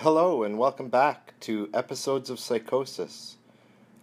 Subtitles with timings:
[0.00, 3.38] Hello, and welcome back to Episodes of Psychosis.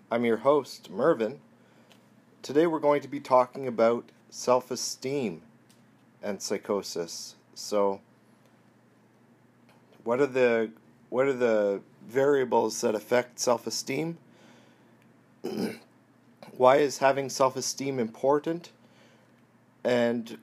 [0.09, 1.40] I'm your host, Mervyn.
[2.42, 5.43] Today we're going to be talking about self esteem
[6.24, 7.35] and psychosis.
[7.53, 8.02] So,
[10.04, 10.71] what are the
[11.09, 14.18] what are the variables that affect self-esteem?
[16.57, 18.71] Why is having self-esteem important?
[19.84, 20.39] And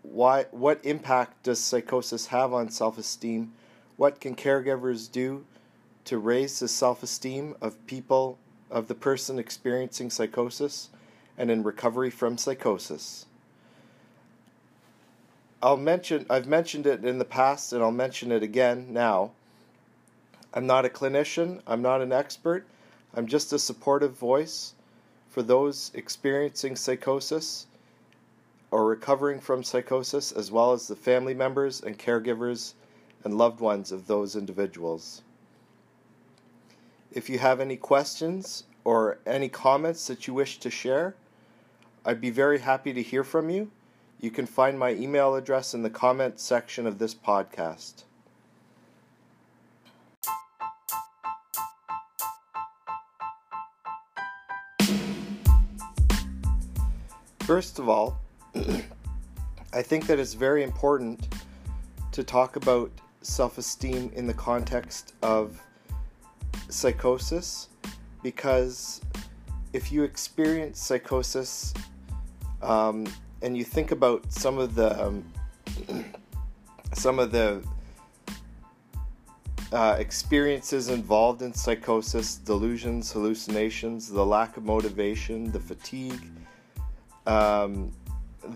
[0.00, 3.52] why what impact does psychosis have on self-esteem?
[3.96, 5.44] What can caregivers do
[6.06, 8.38] to raise the self-esteem of people
[8.70, 10.90] of the person experiencing psychosis
[11.38, 13.26] and in recovery from psychosis?
[15.62, 19.30] I'll mention I've mentioned it in the past and I'll mention it again now.
[20.52, 22.66] I'm not a clinician, I'm not an expert.
[23.14, 24.74] I'm just a supportive voice
[25.30, 27.66] for those experiencing psychosis
[28.70, 32.74] or recovering from psychosis as well as the family members and caregivers
[33.24, 35.22] and loved ones of those individuals.
[37.10, 41.14] If you have any questions or any comments that you wish to share,
[42.04, 43.70] I'd be very happy to hear from you.
[44.20, 48.04] You can find my email address in the comments section of this podcast.
[57.40, 58.18] First of all,
[59.74, 61.28] I think that it's very important
[62.12, 62.90] to talk about
[63.24, 65.60] self esteem in the context of
[66.68, 67.68] psychosis
[68.22, 69.00] because
[69.72, 71.74] if you experience psychosis
[72.62, 73.06] um,
[73.42, 75.24] and you think about some of the um,
[76.92, 77.62] some of the
[79.72, 86.30] uh, experiences involved in psychosis, delusions, hallucinations, the lack of motivation, the fatigue,
[87.26, 87.90] um,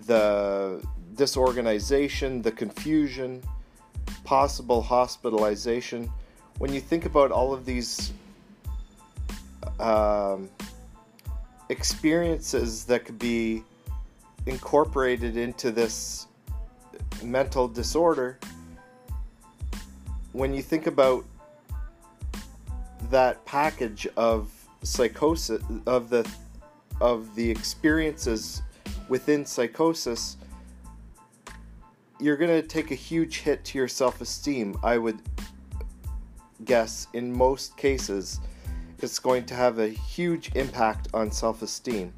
[0.05, 0.81] the
[1.15, 3.43] disorganization, the confusion,
[4.29, 6.07] possible hospitalization.
[6.59, 8.13] When you think about all of these
[9.79, 10.47] um,
[11.69, 13.63] experiences that could be
[14.45, 16.27] incorporated into this
[17.23, 18.37] mental disorder,
[20.33, 21.25] when you think about
[23.09, 24.51] that package of
[24.83, 26.29] psychosis of the
[27.01, 28.61] of the experiences
[29.07, 30.37] within psychosis
[32.19, 35.19] you're going to take a huge hit to your self-esteem i would
[36.65, 38.39] guess in most cases
[39.01, 42.13] it's going to have a huge impact on self-esteem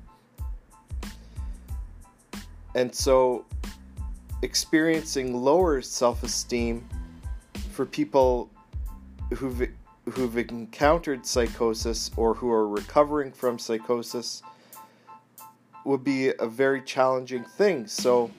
[2.73, 3.45] and so,
[4.41, 6.87] experiencing lower self esteem
[7.71, 8.49] for people
[9.33, 9.69] who've,
[10.09, 14.41] who've encountered psychosis or who are recovering from psychosis
[15.83, 17.87] would be a very challenging thing.
[17.87, 18.31] So,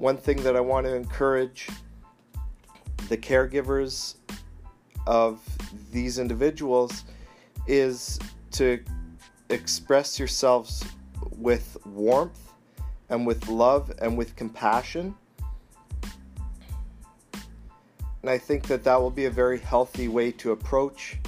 [0.00, 1.68] one thing that I want to encourage
[3.10, 4.14] the caregivers
[5.06, 5.40] of
[5.92, 7.04] these individuals
[7.66, 8.18] is
[8.52, 8.82] to
[9.50, 10.82] express yourselves
[11.36, 12.40] with warmth
[13.10, 15.14] and with love and with compassion.
[18.22, 21.18] And I think that that will be a very healthy way to approach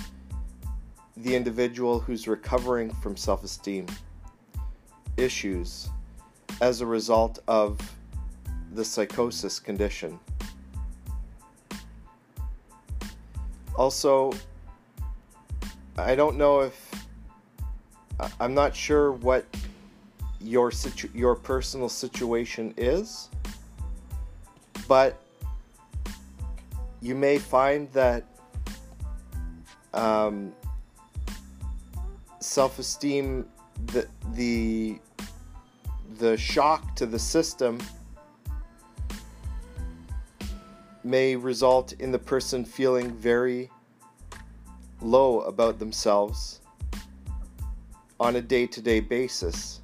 [1.18, 3.84] the individual who's recovering from self esteem
[5.18, 5.90] issues
[6.62, 7.78] as a result of
[8.74, 10.18] the psychosis condition.
[13.74, 14.32] Also,
[15.96, 17.06] I don't know if
[18.40, 19.44] I'm not sure what
[20.40, 23.28] your situ- your personal situation is,
[24.88, 25.22] but
[27.00, 28.24] you may find that
[29.94, 30.52] um,
[32.40, 33.46] self-esteem,
[33.86, 34.98] the the
[36.18, 37.78] the shock to the system
[41.04, 43.70] may result in the person feeling very
[45.00, 46.60] low about themselves
[48.20, 49.80] on a day to day basis.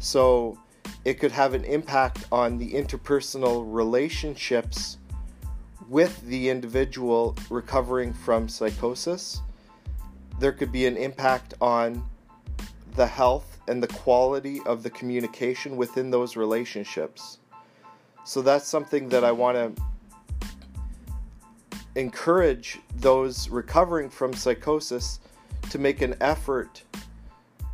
[0.00, 0.58] So
[1.04, 4.98] it could have an impact on the interpersonal relationships
[5.88, 9.40] with the individual recovering from psychosis.
[10.40, 12.04] There could be an impact on
[12.94, 17.38] the health and the quality of the communication within those relationships.
[18.24, 19.82] So that's something that I want to
[21.96, 25.20] encourage those recovering from psychosis
[25.70, 26.82] to make an effort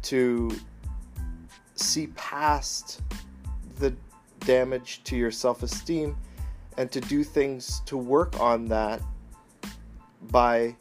[0.02, 0.50] to
[1.74, 3.02] see past
[3.78, 3.94] the
[4.40, 6.16] damage to your self esteem
[6.76, 9.02] and to do things to work on that
[10.30, 10.74] by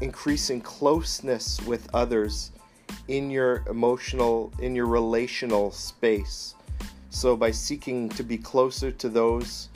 [0.00, 2.50] increasing closeness with others
[3.08, 6.54] in your emotional, in your relational space.
[7.14, 9.68] So, by seeking to be closer to those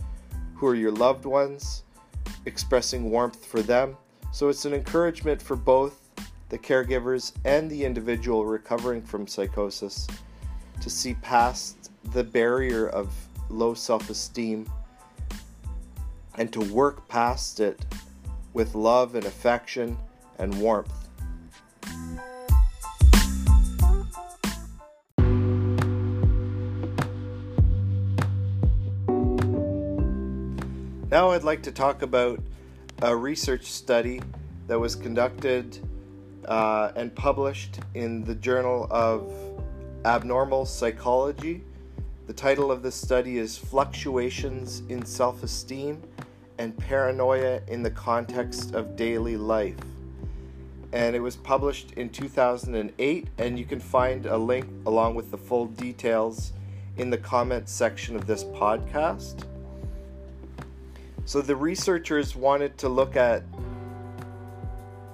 [0.54, 1.84] who are your loved ones,
[2.46, 3.94] expressing warmth for them.
[4.32, 6.10] So it's an encouragement for both
[6.48, 10.06] the caregivers and the individual recovering from psychosis
[10.80, 13.12] to see past the barrier of
[13.50, 14.70] low self esteem
[16.38, 17.84] and to work past it
[18.54, 19.96] with love and affection
[20.38, 21.05] and warmth.
[31.16, 32.40] Now, I'd like to talk about
[33.00, 34.20] a research study
[34.66, 35.78] that was conducted
[36.44, 39.32] uh, and published in the Journal of
[40.04, 41.64] Abnormal Psychology.
[42.26, 46.02] The title of this study is Fluctuations in Self Esteem
[46.58, 49.80] and Paranoia in the Context of Daily Life.
[50.92, 55.38] And it was published in 2008, and you can find a link along with the
[55.38, 56.52] full details
[56.98, 59.46] in the comments section of this podcast.
[61.26, 63.42] So the researchers wanted to look at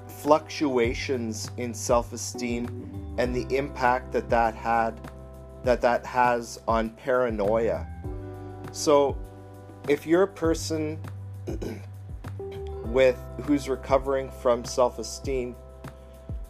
[0.06, 5.10] fluctuations in self-esteem and the impact that that had
[5.64, 7.86] that that has on paranoia.
[8.72, 9.16] So
[9.88, 10.98] if you're a person
[12.84, 15.56] with who's recovering from self-esteem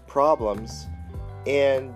[0.09, 0.87] problems
[1.47, 1.95] and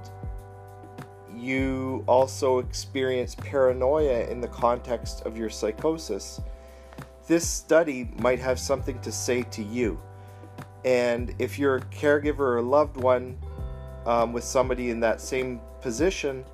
[1.35, 6.41] you also experience paranoia in the context of your psychosis,
[7.27, 10.01] this study might have something to say to you.
[10.85, 13.37] And if you're a caregiver or a loved one
[14.05, 16.45] um, with somebody in that same position,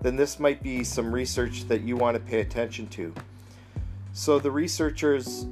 [0.00, 3.14] then this might be some research that you want to pay attention to.
[4.12, 5.46] So the researchers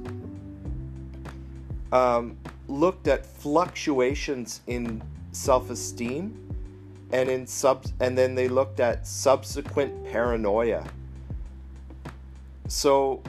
[1.91, 2.37] um,
[2.67, 6.39] looked at fluctuations in self-esteem
[7.11, 10.83] and in sub and then they looked at subsequent paranoia.
[12.67, 13.21] So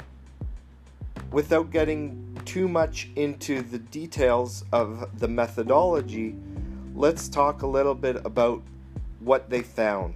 [1.35, 6.37] without getting too much into the details of the methodology,
[6.95, 8.63] let's talk a little bit about
[9.19, 10.15] what they found.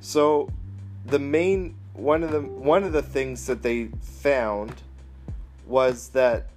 [0.00, 0.48] So,
[1.06, 4.72] the main one of the one of the things that they found
[5.66, 6.50] was that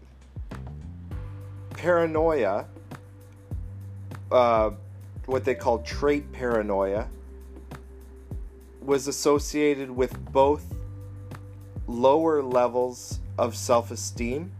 [1.72, 2.68] paranoia,
[4.32, 4.70] uh,
[5.26, 7.08] what they call trait paranoia,
[8.82, 10.76] was associated with both
[11.90, 14.52] lower levels of self esteem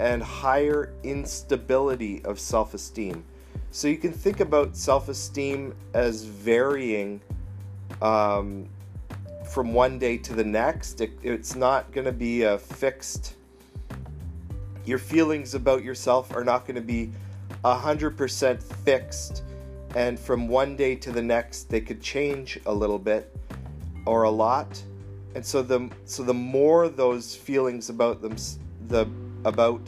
[0.00, 3.24] and higher instability of self esteem.
[3.70, 7.20] So you can think about self esteem as varying
[8.00, 8.68] um,
[9.44, 11.00] from one day to the next.
[11.00, 13.34] It, it's not going to be a fixed,
[14.84, 17.10] your feelings about yourself are not going to be
[17.64, 19.42] 100% fixed.
[19.94, 23.34] And from one day to the next, they could change a little bit
[24.06, 24.82] or a lot
[25.34, 28.36] and so the so the more those feelings about them
[28.88, 29.08] the
[29.44, 29.80] about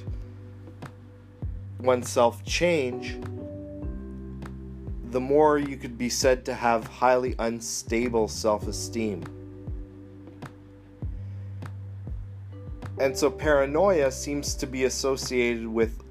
[1.80, 3.16] oneself change
[5.10, 9.24] the more you could be said to have highly unstable self-esteem.
[13.00, 16.04] And so paranoia seems to be associated with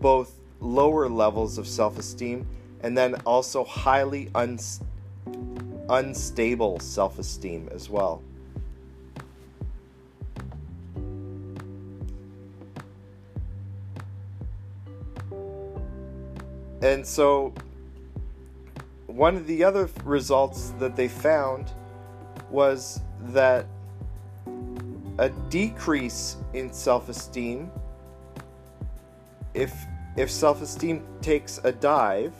[0.00, 2.46] both lower levels of self-esteem
[2.82, 4.58] and then also highly un-
[5.90, 8.22] unstable self-esteem as well
[16.84, 17.54] And so,
[19.06, 21.72] one of the other results that they found
[22.50, 23.64] was that
[25.16, 27.70] a decrease in self-esteem
[29.54, 29.72] if
[30.18, 32.34] if self-esteem takes a dive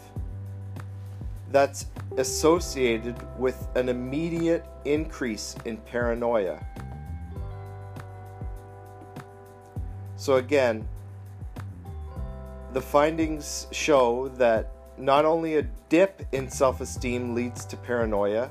[1.51, 1.87] that's
[2.19, 6.63] associated with an immediate increase in paranoia.
[10.17, 10.87] So again,
[12.75, 18.51] the findings show that not only a dip in self esteem leads to paranoia,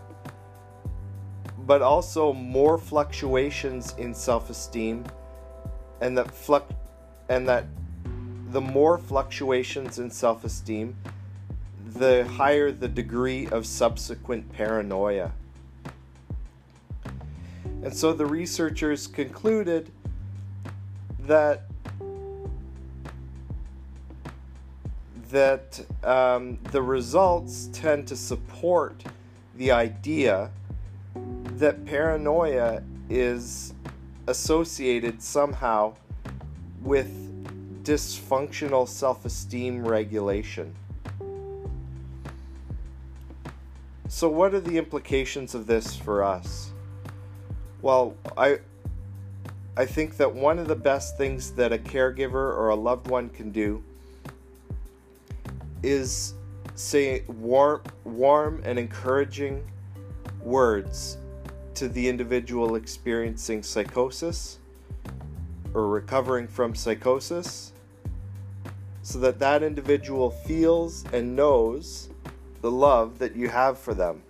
[1.60, 5.04] but also more fluctuations in self esteem,
[6.00, 6.30] and that
[7.28, 7.66] and that
[8.52, 10.96] the more fluctuations in self esteem,
[11.86, 15.34] the higher the degree of subsequent paranoia.
[17.84, 19.92] And so the researchers concluded
[21.20, 21.64] that
[25.34, 29.04] that um, the results tend to support
[29.56, 30.52] the idea
[31.56, 33.74] that paranoia is
[34.28, 35.96] associated somehow
[36.84, 37.10] with
[37.84, 40.76] dysfunctional self esteem regulation.
[44.08, 46.72] So, what are the implications of this for us?
[47.82, 48.60] Well, I
[49.76, 53.30] I think that one of the best things that a caregiver or a loved one
[53.30, 53.84] can do
[55.84, 56.34] is
[56.76, 59.70] say warm warm and encouraging
[60.42, 61.18] words
[61.76, 64.60] to the individual experiencing psychosis
[65.74, 67.74] or recovering from psychosis
[69.02, 72.10] so that that individual feels and knows
[72.62, 74.24] the love that you have for them.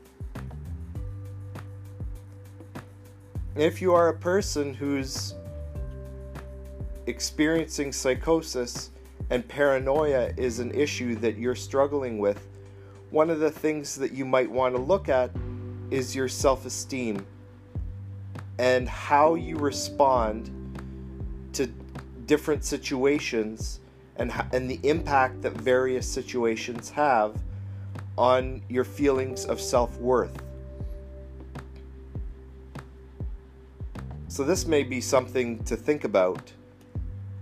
[3.56, 5.36] If you are a person who's
[7.06, 8.90] experiencing psychosis
[9.30, 12.48] and paranoia is an issue that you're struggling with,
[13.10, 15.32] one of the things that you might want to look at
[15.92, 17.26] is your self esteem
[18.58, 20.50] and how you respond
[21.54, 21.68] to
[22.26, 23.80] different situations
[24.16, 27.36] and, and the impact that various situations have
[28.18, 30.42] on your feelings of self worth.
[34.28, 36.52] So, this may be something to think about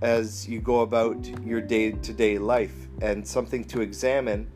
[0.01, 4.50] as you go about your day to day life and something to examine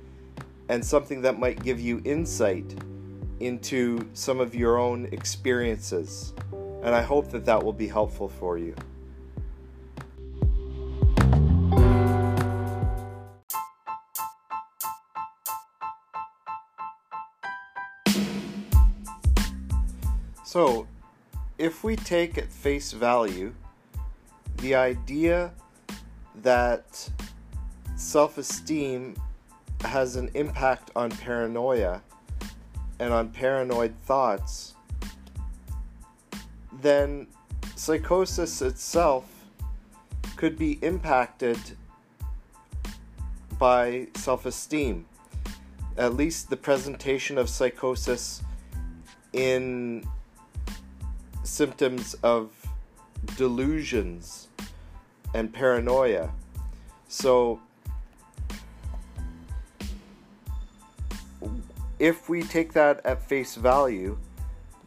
[0.70, 2.76] and something that might give you insight
[3.40, 6.34] into some of your own experiences.
[6.84, 8.76] And I hope that that will be helpful for you.
[20.44, 20.88] So,
[21.58, 23.54] if we take at face value
[24.66, 25.52] the idea
[26.42, 27.08] that
[27.96, 29.16] self esteem
[29.82, 32.02] has an impact on paranoia
[32.98, 34.74] and on paranoid thoughts,
[36.82, 37.28] then
[37.76, 39.26] psychosis itself
[40.36, 41.60] could be impacted
[43.60, 45.06] by self esteem.
[45.96, 48.42] At least the presentation of psychosis
[49.32, 50.08] in
[51.44, 52.50] symptoms of
[53.38, 54.45] delusions
[55.36, 56.32] and paranoia.
[57.10, 57.60] So,
[62.00, 64.18] if we take that at face value,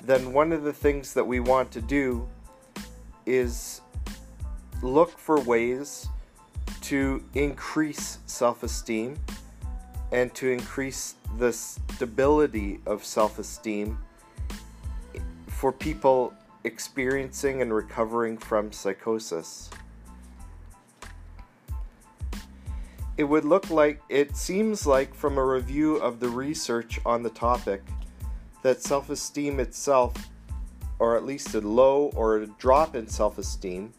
[0.03, 2.27] then one of the things that we want to do
[3.27, 3.83] is
[4.83, 6.09] look for ways
[6.81, 9.19] to increase self esteem
[10.13, 13.99] and to increase the stability of self esteem
[15.49, 16.33] for people
[16.65, 19.69] experiencing and recovering from psychosis.
[23.19, 27.31] It would look like, it seems like from a review of the research on the
[27.31, 27.83] topic,
[28.63, 30.15] that self esteem itself,
[31.01, 33.93] or at least a low or a drop in self esteem,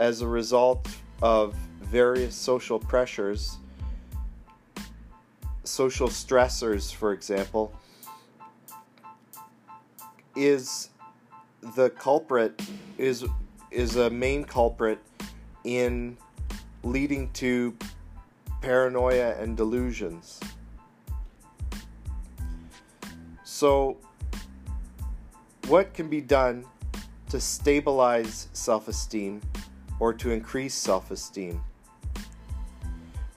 [0.00, 0.88] as a result
[1.22, 3.58] of various social pressures,
[5.62, 7.72] social stressors, for example,
[10.34, 10.90] is
[11.76, 12.60] the culprit
[12.98, 13.24] is
[13.70, 14.98] is a main culprit
[15.62, 16.16] in
[16.82, 17.76] leading to
[18.60, 20.40] paranoia and delusions.
[23.44, 23.96] So,
[25.68, 26.64] what can be done
[27.28, 29.40] to stabilize self esteem
[29.98, 31.62] or to increase self esteem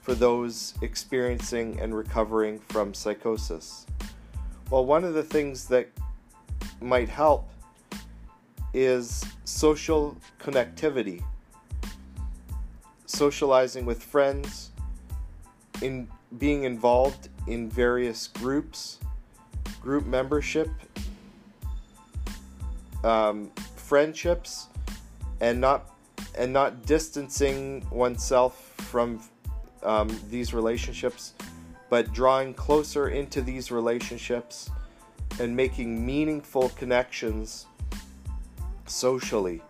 [0.01, 3.85] for those experiencing and recovering from psychosis?
[4.69, 5.89] Well, one of the things that
[6.81, 7.49] might help
[8.73, 11.23] is social connectivity,
[13.05, 14.68] socializing with friends,
[15.81, 16.07] in
[16.37, 18.99] being involved in various groups,
[19.81, 20.69] group membership,
[23.03, 24.67] um, friendships,
[25.41, 25.91] and not
[26.37, 29.21] and not distancing oneself from
[29.83, 31.33] um, these relationships,
[31.89, 34.69] but drawing closer into these relationships
[35.39, 37.65] and making meaningful connections
[38.85, 39.61] socially.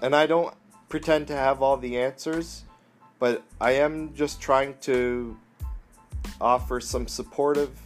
[0.00, 0.54] And I don't
[0.88, 2.64] pretend to have all the answers,
[3.18, 5.36] but I am just trying to
[6.40, 7.78] offer some supportive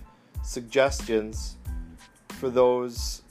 [0.43, 1.57] suggestions
[2.29, 3.23] for those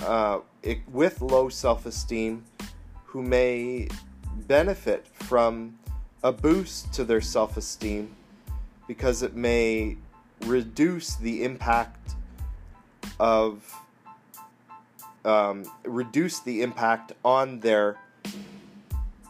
[0.00, 2.44] uh, it, with low self esteem
[3.04, 3.88] who may
[4.46, 5.78] benefit from
[6.22, 8.14] a boost to their self esteem
[8.86, 9.96] because it may
[10.46, 12.14] reduce the impact
[13.18, 13.74] of
[15.24, 17.98] um, reduce the impact on their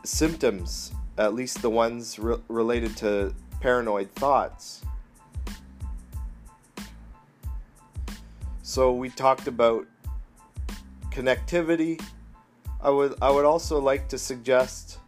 [0.05, 4.83] symptoms, at least the ones re- related to paranoid thoughts.
[8.63, 9.87] So we talked about
[11.11, 12.01] connectivity.
[12.81, 14.99] I would I would also like to suggest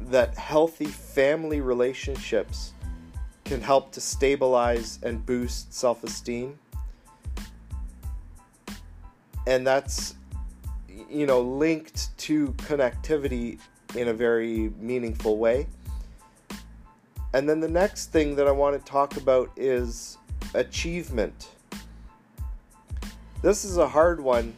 [0.00, 2.72] that healthy family relationships
[3.44, 6.58] can help to stabilize and boost self-esteem
[9.46, 10.14] and that's
[11.10, 13.58] you know linked to connectivity
[13.94, 15.66] in a very meaningful way.
[17.32, 20.18] And then the next thing that I want to talk about is
[20.54, 21.50] achievement.
[23.42, 24.54] This is a hard one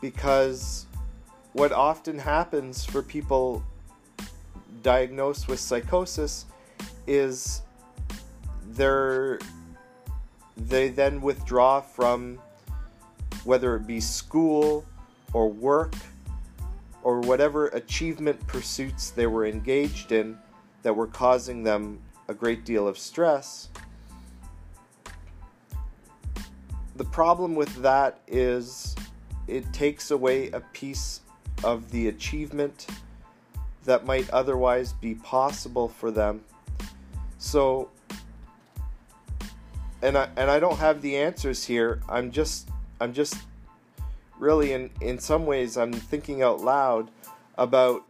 [0.00, 0.86] because
[1.52, 3.64] what often happens for people
[4.82, 6.46] diagnosed with psychosis
[7.06, 7.62] is
[8.70, 9.38] they're
[10.56, 12.38] they then withdraw from
[13.44, 14.84] whether it be school
[15.32, 15.94] or work
[17.02, 20.38] or whatever achievement pursuits they were engaged in
[20.82, 23.68] that were causing them a great deal of stress.
[26.96, 28.96] The problem with that is
[29.46, 31.20] it takes away a piece
[31.64, 32.86] of the achievement
[33.84, 36.42] that might otherwise be possible for them.
[37.38, 37.90] So
[40.02, 42.00] and I and I don't have the answers here.
[42.08, 42.68] I'm just
[43.00, 43.36] I'm just
[44.38, 47.10] really in in some ways I'm thinking out loud
[47.56, 48.04] about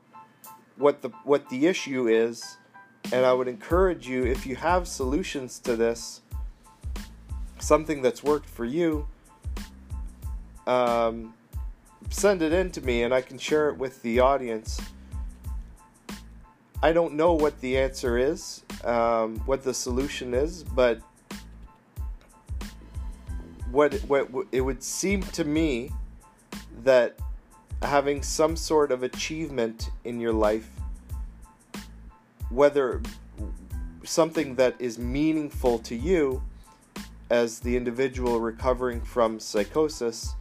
[0.77, 2.59] what the what the issue is
[3.13, 6.21] and I would encourage you if you have solutions to this
[7.59, 9.07] something that's worked for you
[10.69, 11.33] um,
[12.11, 14.81] send it in to me and I can share it with the audience.
[16.83, 21.01] I don't know what the answer is, um, what the solution is, but
[23.73, 25.91] what, what it would seem to me
[26.85, 27.19] that
[27.83, 30.69] having some sort of achievement in your life,
[32.51, 33.01] whether
[34.05, 36.43] something that is meaningful to you
[37.31, 40.35] as the individual recovering from psychosis,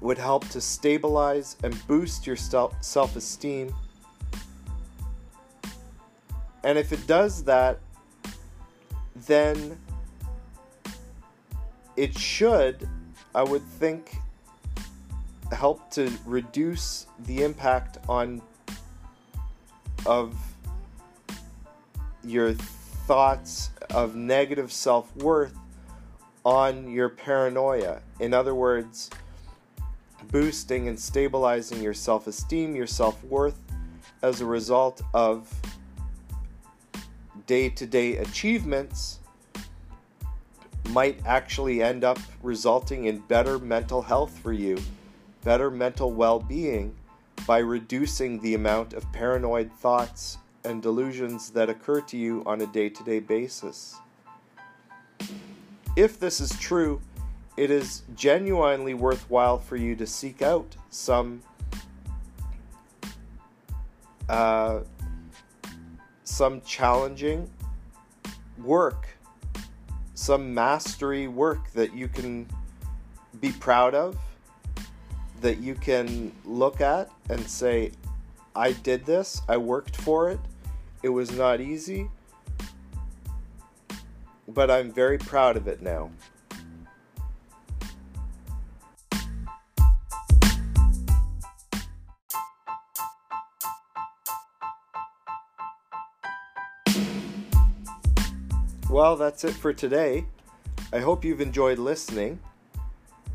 [0.00, 3.72] would help to stabilize and boost your self esteem.
[6.64, 7.80] And if it does that,
[9.26, 9.78] then
[11.96, 12.88] it should,
[13.34, 14.16] I would think,
[15.54, 18.42] help to reduce the impact on
[20.06, 20.34] of
[22.24, 25.56] your thoughts of negative self-worth
[26.44, 28.00] on your paranoia.
[28.20, 29.10] In other words,
[30.30, 33.60] boosting and stabilizing your self-esteem, your self-worth
[34.22, 35.52] as a result of
[37.46, 39.18] day-to-day achievements
[40.88, 44.78] might actually end up resulting in better mental health for you,
[45.42, 46.94] better mental well being
[47.46, 52.66] by reducing the amount of paranoid thoughts and delusions that occur to you on a
[52.66, 53.96] day to day basis.
[55.96, 57.00] If this is true,
[57.56, 61.42] it is genuinely worthwhile for you to seek out some
[64.28, 64.80] uh,
[66.24, 67.50] some challenging
[68.58, 69.08] work
[70.22, 72.46] some mastery work that you can
[73.40, 74.16] be proud of,
[75.42, 77.92] that you can look at and say,
[78.54, 80.40] I did this, I worked for it,
[81.02, 82.08] it was not easy,
[84.48, 86.10] but I'm very proud of it now.
[98.88, 100.26] Well, that's it for today.
[100.92, 102.38] I hope you've enjoyed listening.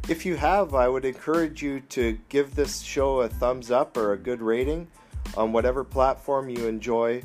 [0.09, 4.13] If you have, I would encourage you to give this show a thumbs up or
[4.13, 4.87] a good rating
[5.35, 7.23] on whatever platform you enjoy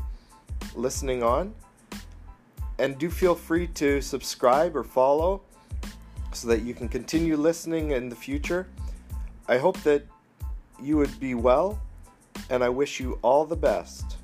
[0.74, 1.54] listening on.
[2.80, 5.42] And do feel free to subscribe or follow
[6.32, 8.66] so that you can continue listening in the future.
[9.46, 10.04] I hope that
[10.82, 11.80] you would be well,
[12.50, 14.16] and I wish you all the best.